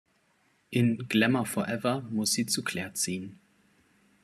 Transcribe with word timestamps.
In 0.71 0.97
Glamour 1.07 1.45
Forever 1.45 2.01
muss 2.09 2.31
sie 2.33 2.47
zu 2.47 2.63
Claire 2.63 2.95
ziehen. 2.95 3.37